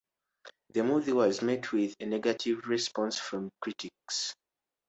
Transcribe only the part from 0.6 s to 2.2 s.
The movie was met with a